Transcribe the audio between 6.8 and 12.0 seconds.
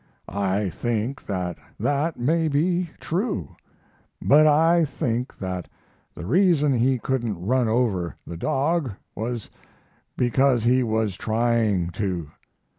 couldn't run over the dog was because he was trying